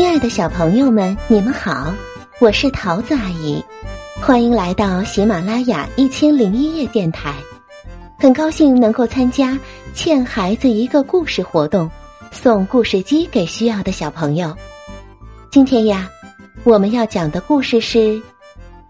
[0.00, 1.94] 亲爱的小朋友们，你们好，
[2.40, 3.62] 我是桃子阿姨，
[4.22, 7.34] 欢迎来到喜马拉雅一千零一夜电台。
[8.18, 9.58] 很高兴能够参加
[9.92, 11.88] “欠孩子一个故事”活动，
[12.32, 14.56] 送故事机给需要的小朋友。
[15.50, 16.08] 今天呀，
[16.64, 17.98] 我们要讲的故事是《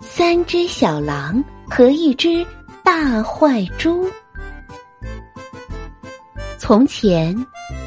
[0.00, 2.46] 三只小狼和一只
[2.84, 4.06] 大坏猪》。
[6.56, 7.34] 从前。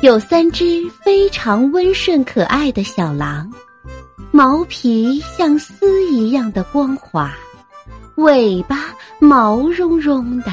[0.02, 3.50] 有三只非常温顺可爱的小狼，
[4.32, 7.34] 毛皮像丝一样的光滑，
[8.16, 10.52] 尾巴毛茸茸的。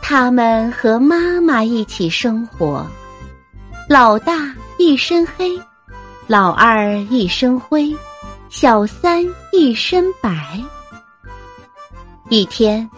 [0.00, 2.86] 它们和妈妈一起生活，
[3.88, 5.56] 老大一身黑，
[6.26, 7.94] 老二一身灰，
[8.48, 10.58] 小三一身白。
[12.28, 12.88] 一天，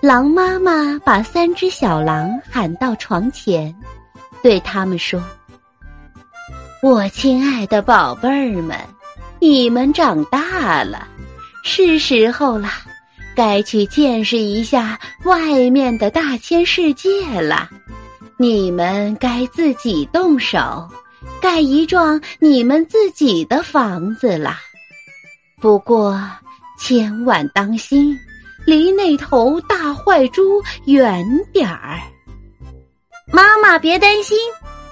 [0.00, 3.74] 狼妈妈把三只小狼喊到床前。
[4.44, 5.24] 对他们说
[6.82, 8.78] ：“我亲爱的宝贝儿们，
[9.40, 11.08] 你们长大了，
[11.62, 12.68] 是时候了，
[13.34, 17.70] 该去见识一下外面的大千世界了。
[18.36, 20.86] 你们该自己动手，
[21.40, 24.58] 盖一幢你们自己的房子了。
[25.58, 26.20] 不过，
[26.78, 28.14] 千万当心，
[28.66, 31.98] 离那头大坏猪远点儿。”
[33.34, 34.38] 妈妈，别担心，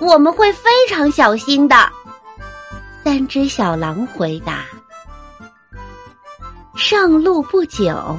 [0.00, 1.76] 我们会非常小心的。
[3.04, 4.64] 三只小狼回答。
[6.74, 8.18] 上路不久，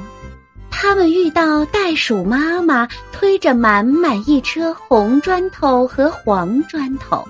[0.70, 7.22] 他们遇到袋鼠妈妈推着满满一车红砖头和黄砖头。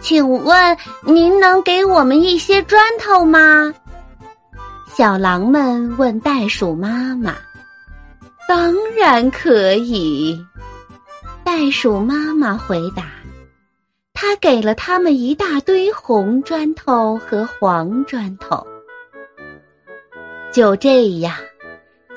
[0.00, 3.74] 请问您能给我们一些砖头吗？
[4.94, 7.34] 小狼们问袋鼠妈妈。
[8.46, 10.40] 当然可以。
[11.54, 13.12] 袋鼠妈妈回答
[14.14, 18.66] ：“他给了他们一大堆红砖头和黄砖头。”
[20.50, 21.36] 就这样，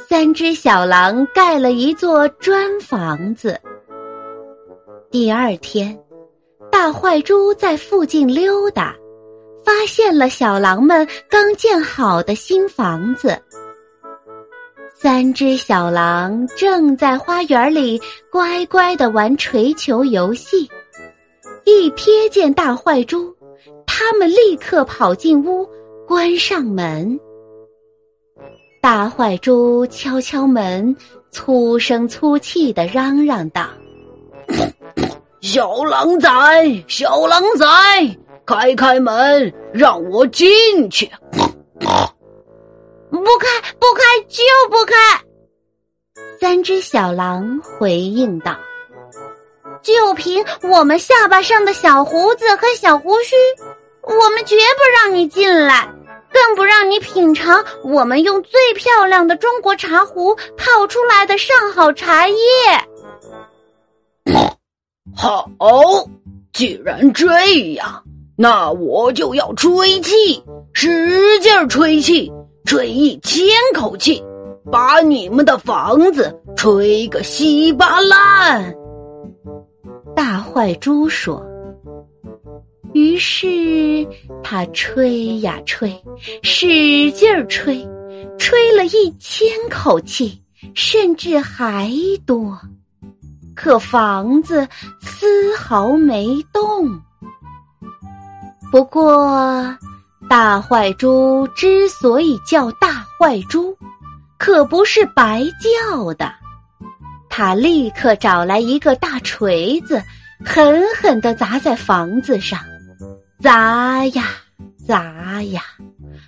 [0.08, 3.60] 三只小狼盖了一座砖房子。
[5.12, 6.00] 第二天，
[6.72, 8.96] 大坏猪在附近溜达，
[9.66, 13.38] 发现了小狼们刚建好的新房子。
[14.98, 18.02] 三只小狼正在花园里
[18.32, 20.70] 乖乖的玩锤球游戏，
[21.66, 23.36] 一瞥见大坏猪，
[23.86, 25.68] 他们立刻跑进屋，
[26.08, 27.20] 关上门。
[28.82, 30.96] 大坏猪敲敲门，
[31.30, 33.68] 粗声粗气的嚷嚷道
[35.42, 40.46] ：“小狼崽，小狼崽，开开门，让我进
[40.90, 41.10] 去。”
[43.12, 43.48] 不开，
[43.80, 44.94] 不开，就不开！
[46.40, 48.56] 三只小狼回应道
[49.82, 53.36] ：“就凭我们下巴上的小胡子和小胡须，
[54.02, 55.90] 我们绝不让你进来，
[56.32, 62.36] 更不让你品尝我们用最漂亮的中国茶壶泡出来的上好茶叶。
[65.16, 65.50] ”好，
[66.52, 67.28] 既然这
[67.74, 68.04] 样，
[68.38, 70.44] 那我就要吹气，
[70.74, 72.32] 使劲吹气。
[72.66, 74.22] 吹一千口气，
[74.72, 78.76] 把你们的房子吹个稀巴烂。
[80.16, 81.46] 大坏猪说。
[82.94, 84.08] 于是
[84.42, 85.94] 他吹呀吹，
[86.42, 87.86] 使劲儿吹，
[88.40, 90.42] 吹了一千口气，
[90.74, 91.92] 甚至还
[92.26, 92.58] 多。
[93.54, 94.68] 可房子
[95.02, 96.90] 丝毫没动。
[98.72, 99.78] 不过。
[100.38, 103.74] 大坏猪之所以叫大坏猪，
[104.38, 106.30] 可不是白叫的。
[107.30, 110.04] 他立刻找来一个大锤子，
[110.44, 112.60] 狠狠地砸在房子上，
[113.42, 114.26] 砸呀
[114.86, 115.62] 砸呀，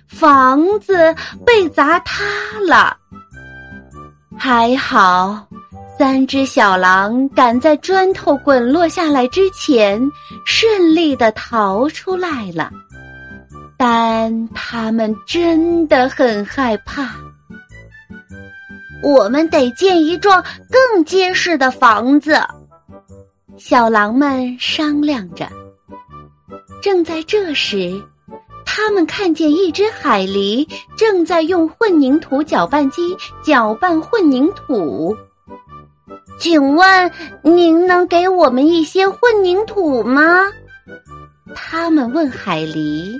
[0.06, 1.14] 房子
[1.44, 2.24] 被砸塌
[2.66, 2.96] 了。
[4.38, 5.46] 还好，
[5.98, 10.00] 三只小狼赶在砖头滚落下来之前，
[10.46, 12.70] 顺利的逃出来了。
[13.78, 17.14] 但他们真的很害怕。
[19.04, 22.36] 我们得建一幢更结实的房子。
[23.56, 25.48] 小狼们商量着。
[26.82, 27.92] 正在这时，
[28.64, 35.16] 他们看见一只海狸正在用混凝土搅拌机搅拌混凝土。
[36.40, 37.10] 请问
[37.42, 40.46] 您能给我们一些混凝土吗？
[41.54, 43.18] 他们问海狸。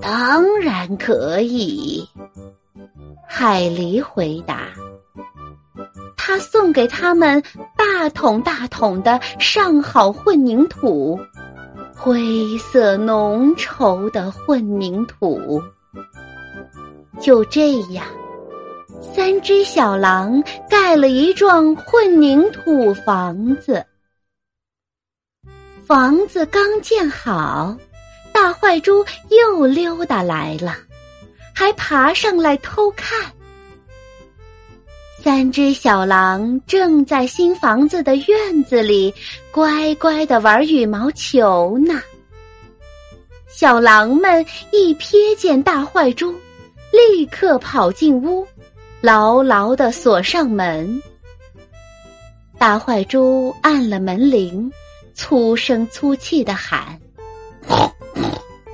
[0.00, 2.08] 当然可以，
[3.26, 4.68] 海狸回答。
[6.16, 7.42] 他送给他们
[7.76, 11.18] 大桶大桶的上好混凝土，
[11.94, 15.62] 灰色浓稠的混凝土。
[17.20, 18.06] 就这样，
[19.00, 23.84] 三只小狼盖了一幢混凝土房子。
[25.84, 27.74] 房子刚建好，
[28.40, 30.76] 大坏猪又溜达来了，
[31.52, 33.20] 还爬上来偷看。
[35.20, 39.12] 三只小狼正在新房子的院子里
[39.50, 42.00] 乖乖的玩羽毛球呢。
[43.48, 46.32] 小狼们一瞥见大坏猪，
[46.92, 48.46] 立刻跑进屋，
[49.00, 51.02] 牢牢的锁上门。
[52.56, 54.70] 大坏猪按了门铃，
[55.12, 56.96] 粗声粗气的喊：“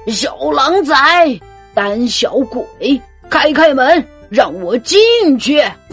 [0.08, 1.40] 小狼崽，
[1.74, 4.98] 胆小鬼，开开门，让我进
[5.38, 5.62] 去！”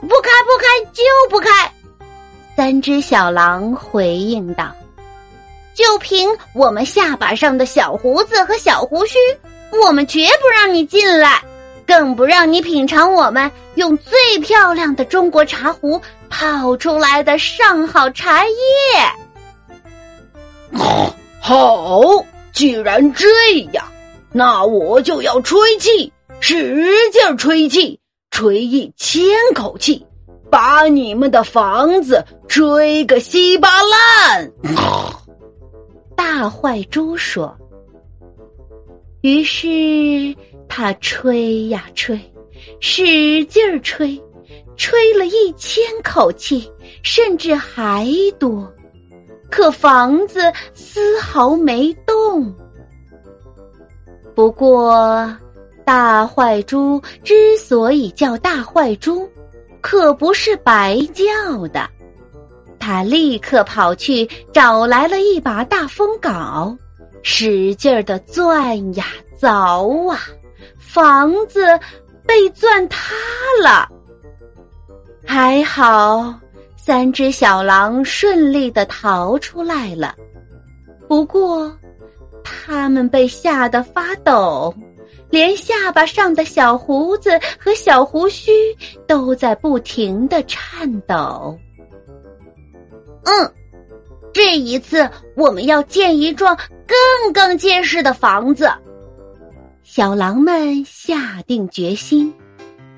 [0.00, 1.70] 不开不开就不开！
[2.56, 4.70] 三只小狼回应道
[5.74, 9.18] ：“就凭我们下巴上的小胡子和小胡须，
[9.84, 11.42] 我们绝不让你进来，
[11.86, 18.54] 更不让你品尝我们用最漂亮的中国茶壶泡出来的上好茶叶。”
[21.40, 22.00] 好，
[22.52, 23.26] 既然这
[23.72, 23.84] 样，
[24.32, 27.98] 那我就要吹气，使劲吹气。
[28.32, 29.22] 吹一千
[29.56, 30.06] 口气，
[30.48, 34.52] 把你们的房子吹个稀巴烂！
[36.16, 37.54] 大坏猪说。
[39.22, 40.34] 于是
[40.68, 42.18] 他吹呀吹，
[42.78, 44.18] 使劲儿吹，
[44.76, 46.70] 吹了一千口气，
[47.02, 48.06] 甚至还
[48.38, 48.72] 多，
[49.50, 50.40] 可房子
[50.74, 52.54] 丝毫没动。
[54.34, 55.28] 不过。
[55.82, 59.28] 大坏猪之所以叫大坏猪，
[59.80, 61.88] 可不是白叫的。
[62.78, 66.76] 他立刻跑去找来了一把大风镐，
[67.24, 69.06] 使劲儿的钻呀
[69.40, 70.20] 凿啊，
[70.78, 71.66] 房子
[72.24, 73.12] 被钻塌
[73.60, 73.88] 了。
[75.26, 76.32] 还好，
[76.82, 80.14] 三只小狼顺利的逃出来了。
[81.06, 81.70] 不过，
[82.42, 84.74] 他们被吓得发抖。
[85.28, 88.50] 连下巴上的小胡子和小胡须
[89.06, 91.56] 都在不停的颤抖。
[93.24, 93.52] 嗯，
[94.32, 96.56] 这一次我们要建一幢
[96.86, 98.68] 更更结实的房子。
[99.84, 102.32] 小狼们下定决心。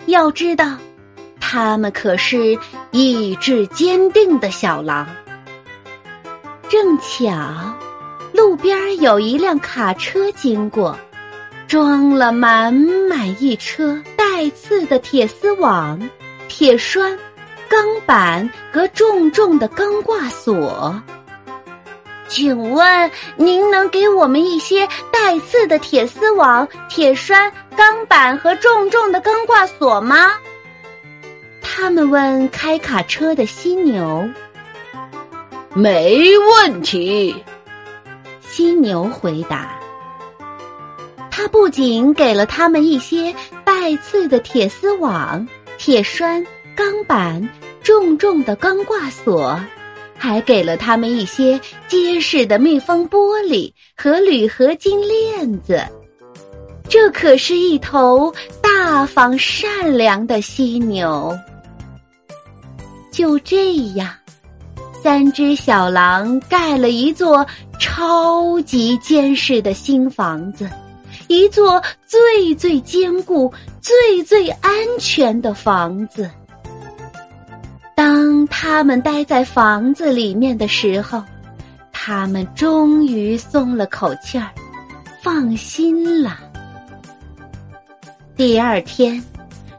[0.07, 0.79] 要知道，
[1.53, 2.59] 他们可是
[2.93, 5.07] 意志坚定的小狼。
[6.67, 7.31] 正巧，
[8.33, 10.99] 路边有一辆卡车经过。
[11.69, 16.01] 装了满满一车带刺的铁丝网、
[16.49, 17.19] 铁栓、
[17.69, 20.99] 钢板和重重的钢挂锁。
[22.29, 30.33] 请问您能给我们一些带刺的铁丝网、铁栓、钢板和重重的钢挂锁吗？
[31.75, 34.29] 他们问开卡车的犀牛。
[35.73, 37.35] 没问题，
[38.43, 39.81] 犀牛回答。
[41.31, 43.35] 他不仅给了他们一些
[43.65, 45.49] 带刺的铁丝网、
[45.79, 46.47] 铁栓、
[46.77, 47.49] 钢板、
[47.83, 49.59] 重重的钢挂锁，
[50.19, 55.81] 还给了他们一些结实的密封玻璃和铝合金链子。
[56.87, 61.35] 这可是一头大方善良的犀牛。
[63.13, 64.09] 就这样，
[65.03, 67.47] 三只小狼盖了一座
[67.79, 70.69] 超级坚实的新房子。
[71.29, 76.29] 一座最最坚固、最最安全的房子。
[77.95, 81.23] 当他们待在房子里面的时候，
[81.93, 84.51] 他们终于松了口气儿，
[85.23, 86.39] 放心了。
[88.37, 89.23] 第二天，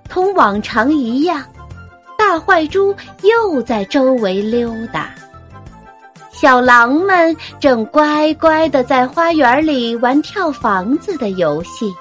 [0.07, 1.43] 同往常一样，
[2.33, 5.13] 大坏猪又在周围溜达。
[6.31, 11.93] 小狼们正乖乖的在花园里玩跳房子的游戏，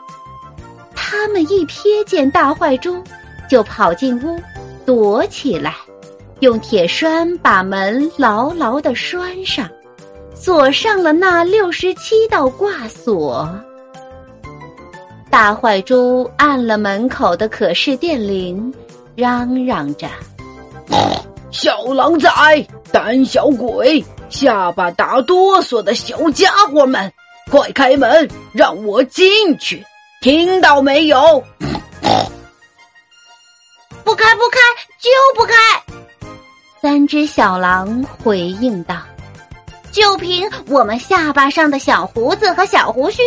[0.94, 3.04] 他们一瞥见大坏猪，
[3.46, 4.40] 就跑进屋
[4.86, 5.74] 躲起来，
[6.40, 9.68] 用铁栓把门牢牢的拴上，
[10.34, 13.46] 锁上了那六十七道挂锁。
[15.28, 18.72] 大坏猪按了门口的可视电铃，
[19.14, 20.08] 嚷嚷着
[21.52, 27.12] ：“小狼崽，胆小鬼！”下巴打哆嗦的小家伙们，
[27.50, 29.84] 快开门，让我进去！
[30.22, 31.42] 听到没有？
[34.02, 34.58] 不开，不开，
[34.98, 35.54] 就不开！
[36.80, 38.96] 三只小狼回应道。
[39.92, 43.20] 就凭我们下巴上的小胡子和小胡须，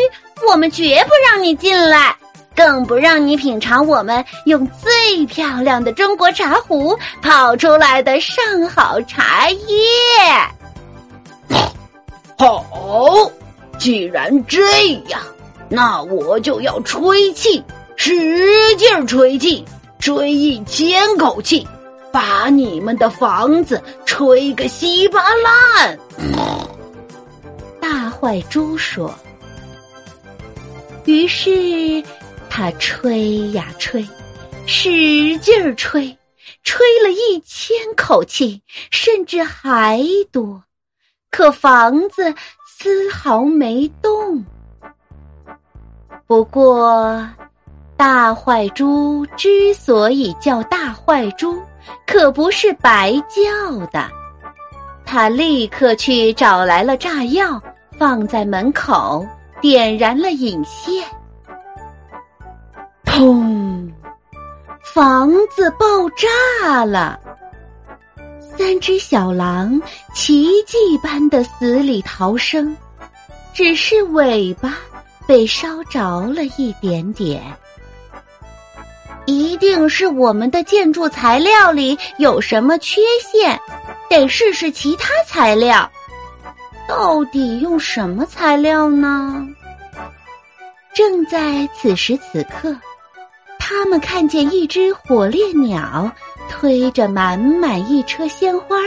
[0.49, 2.15] 我们绝不让你进来，
[2.55, 9.67] 更不让你品尝我们用最漂亮的中国茶壶泡出来的上好茶叶。
[12.37, 13.29] 好，
[13.77, 14.61] 既然这
[15.09, 15.21] 样，
[15.69, 17.63] 那我就要吹气，
[17.95, 19.65] 使劲吹气，
[19.99, 21.67] 吹一千口气。
[22.11, 25.99] 把你们的房子吹个稀巴烂！
[27.81, 29.13] 大坏猪说。
[31.03, 32.01] 于是
[32.57, 34.07] 他吹呀吹，
[34.65, 36.17] 使劲儿吹，
[36.63, 40.63] 吹了一千口气，甚至还多，
[41.29, 42.33] 可房子
[42.65, 44.41] 丝毫没动。
[46.25, 47.27] 不过，
[47.97, 51.61] 大坏猪之所以叫大坏猪。
[52.07, 54.09] 可不是白叫的，
[55.05, 57.61] 他立刻去找来了炸药，
[57.99, 59.27] 放在门口，
[59.59, 61.05] 点燃了引线。
[63.15, 63.89] 砰！
[64.93, 67.17] 房子爆炸了，
[68.57, 69.81] 三只小狼
[70.13, 72.75] 奇迹般的死里逃生，
[73.53, 74.75] 只是尾巴
[75.25, 77.41] 被烧着了一点点。
[79.25, 83.57] 一定是我们的建筑材料里有什么缺陷，
[84.09, 85.89] 得试试其他材料。
[86.85, 89.47] 到底用什么材料呢？
[90.93, 92.73] 正在此时此刻，
[93.67, 96.11] 他们看见一只火烈鸟
[96.47, 98.77] 推着满满一车鲜花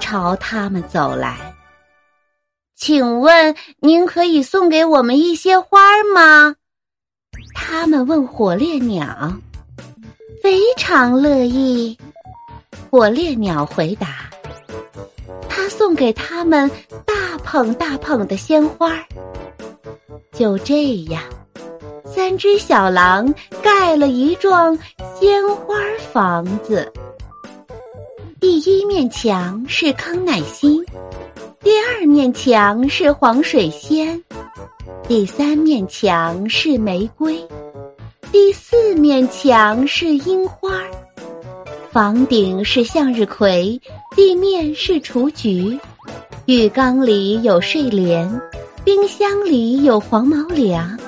[0.00, 1.54] 朝他们走来。
[2.74, 6.56] 请问您可以送给我们一些花吗？
[7.54, 9.30] 他们问火烈鸟。
[10.42, 11.98] 非常乐意，
[12.90, 14.30] 火烈鸟回答。
[15.46, 16.70] 他送给他们
[17.04, 18.94] 大捧大捧的鲜花。
[20.32, 21.22] 就这样，
[22.14, 24.78] 三只小狼盖了一幢
[25.18, 25.74] 鲜花
[26.12, 26.92] 房子。
[28.38, 30.84] 第一面墙是康乃馨，
[31.60, 34.22] 第二面墙是黄水仙，
[35.08, 37.42] 第三面墙是玫瑰。
[38.30, 40.82] 第四面墙是樱花，
[41.90, 43.80] 房顶是向日葵，
[44.14, 45.78] 地面是雏菊，
[46.44, 48.28] 浴缸里有睡莲，
[48.84, 50.98] 冰箱里有黄毛粮。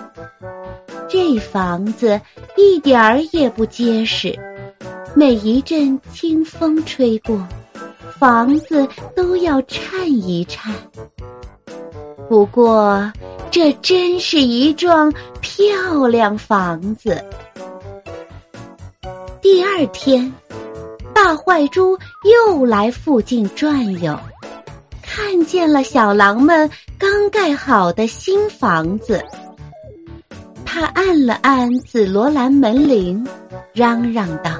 [1.16, 2.20] 这房子
[2.56, 4.36] 一点儿也不结实，
[5.14, 7.40] 每一阵清风吹过，
[8.18, 10.74] 房子都要颤一颤。
[12.28, 13.12] 不过。
[13.48, 17.24] 这真是一幢漂亮房子。
[19.40, 20.34] 第二天，
[21.14, 21.96] 大坏猪
[22.48, 24.18] 又来附近转悠，
[25.00, 26.68] 看见了小狼们
[26.98, 29.24] 刚盖好的新房子。
[30.74, 33.24] 他按了按紫罗兰门铃，
[33.72, 34.50] 嚷嚷道：“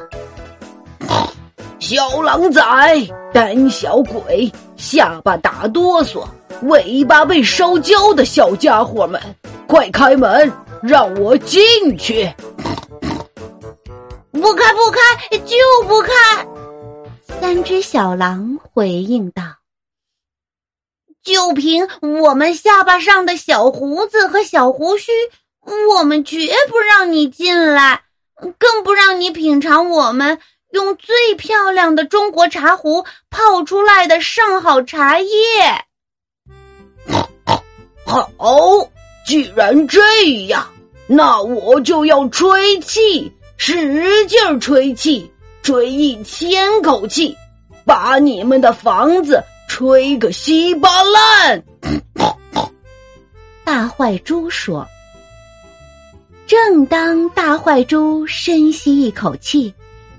[1.81, 6.25] 小狼崽，胆小鬼，下巴打哆嗦。”
[6.71, 9.21] 尾巴被烧焦的小家伙们，
[9.67, 10.53] 快开门，
[10.85, 11.61] 让我进
[11.99, 12.33] 去！
[14.31, 15.57] 不开，不开，就
[15.89, 16.13] 不开！
[17.41, 19.43] 三只小狼回应道
[21.25, 25.11] ：“就凭我们下巴上的小胡子和小胡须，
[25.65, 28.03] 我们绝不让你进来，
[28.59, 30.39] 更不让你品尝我们
[30.73, 35.29] 用最漂亮的中国茶壶泡出来的上好茶叶。”
[38.07, 38.29] 好，
[39.27, 40.01] 既然这
[40.47, 40.67] 样，
[41.07, 45.31] 那我就要吹气，使劲吹气，
[45.63, 47.37] 吹一千口气，
[47.85, 51.65] 把你们的房子吹个稀巴烂。
[53.65, 54.87] 大坏猪说。
[56.47, 59.73] 正当大坏猪深吸一口气，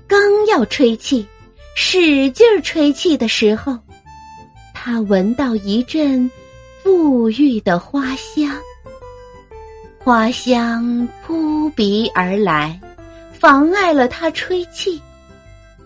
[0.06, 1.26] 刚要吹气，
[1.74, 3.78] 使劲儿吹气的时候，
[4.74, 6.30] 他闻到一阵。
[6.84, 8.48] 馥郁的花香，
[9.98, 12.80] 花香扑鼻而来，
[13.32, 15.02] 妨碍了他吹气。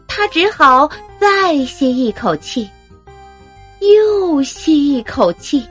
[0.07, 0.87] 他只好
[1.19, 2.69] 再吸一口气，
[3.81, 5.67] 又吸一口气。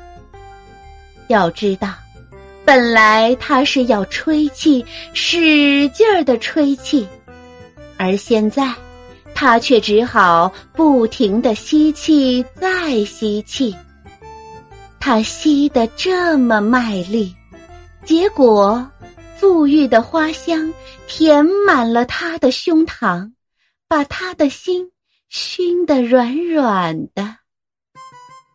[1.28, 1.90] 要知道，
[2.70, 4.86] 本来他是要吹气，
[5.16, 7.08] 使劲儿的吹气，
[7.98, 8.72] 而现在
[9.34, 13.76] 他却只好不停的吸气，再吸气。
[15.00, 17.36] 他吸得这么卖力，
[18.06, 18.88] 结果，
[19.42, 20.72] 馥郁的花香
[21.08, 23.32] 填满了他的胸膛，
[23.88, 24.92] 把他的心
[25.30, 27.36] 熏得软软的。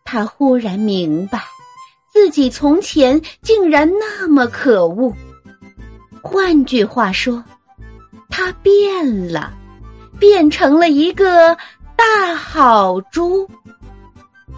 [0.05, 1.43] 他忽然明白，
[2.15, 5.13] 自己从前竟然那么可恶。
[6.23, 7.43] 换句话说，
[8.29, 9.53] 他变了，
[10.17, 11.53] 变成了一个
[11.97, 13.45] 大好猪。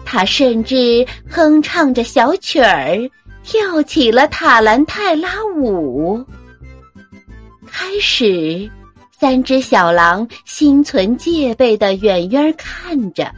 [0.04, 2.96] 他甚至哼唱着小曲儿，
[3.42, 6.24] 跳起了塔兰泰拉舞。
[7.66, 8.70] 开始，
[9.18, 13.30] 三只小狼心存戒备的远远看着，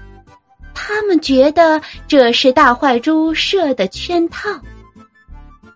[0.74, 4.50] 他们觉得这是大坏猪设的圈套。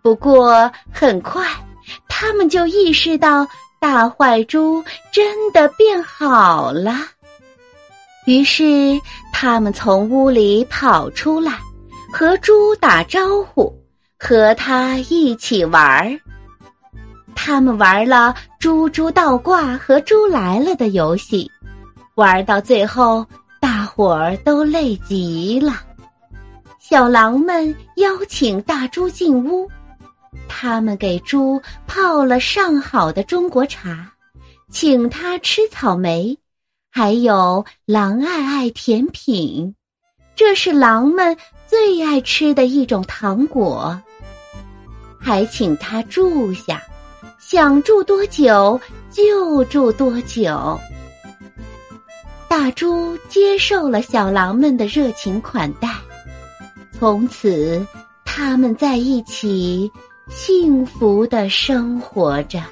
[0.03, 1.47] 不过很快，
[2.09, 3.47] 他们就意识到
[3.81, 6.97] 大坏猪真的变好了。
[8.27, 8.99] 于是，
[9.33, 11.59] 他们从屋里跑出来，
[12.13, 13.71] 和猪打招呼，
[14.19, 16.19] 和他一起玩儿。
[17.35, 21.51] 他们玩了“猪猪倒挂”和“猪来了”的游戏，
[22.15, 23.27] 玩到最后，
[23.97, 25.75] 伙儿都累极了。
[26.81, 29.71] 小狼们邀请大猪进屋，
[30.49, 34.11] 他们给猪泡了上好的中国茶，
[34.69, 36.37] 请他吃草莓。
[36.91, 39.73] 还有狼爱爱甜品，
[40.35, 41.37] 这是狼们
[41.69, 43.97] 最爱吃的一种糖果。
[45.21, 46.83] 还请他住下，
[47.39, 48.81] 想住多久
[49.13, 50.77] 就住多久。
[52.49, 55.89] 大猪接受了小狼们的热情款待，
[56.93, 57.85] 从此
[58.25, 59.91] 他们在一起
[60.29, 62.63] 幸福的生活着。